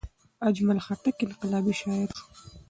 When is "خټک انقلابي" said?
0.85-1.73